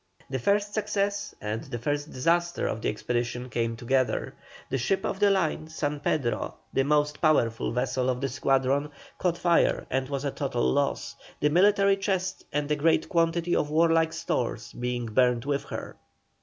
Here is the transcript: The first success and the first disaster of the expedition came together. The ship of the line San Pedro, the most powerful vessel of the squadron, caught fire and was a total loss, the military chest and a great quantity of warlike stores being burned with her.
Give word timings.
The 0.31 0.39
first 0.39 0.73
success 0.73 1.35
and 1.39 1.63
the 1.65 1.77
first 1.77 2.11
disaster 2.11 2.65
of 2.65 2.81
the 2.81 2.89
expedition 2.89 3.49
came 3.51 3.75
together. 3.75 4.33
The 4.67 4.79
ship 4.79 5.05
of 5.05 5.19
the 5.19 5.29
line 5.29 5.67
San 5.67 5.99
Pedro, 5.99 6.55
the 6.73 6.83
most 6.83 7.21
powerful 7.21 7.71
vessel 7.71 8.09
of 8.09 8.19
the 8.19 8.27
squadron, 8.27 8.89
caught 9.19 9.37
fire 9.37 9.85
and 9.91 10.09
was 10.09 10.25
a 10.25 10.31
total 10.31 10.63
loss, 10.63 11.15
the 11.39 11.51
military 11.51 11.97
chest 11.97 12.45
and 12.51 12.71
a 12.71 12.75
great 12.75 13.09
quantity 13.09 13.55
of 13.55 13.69
warlike 13.69 14.13
stores 14.13 14.73
being 14.73 15.05
burned 15.05 15.45
with 15.45 15.65
her. 15.65 15.97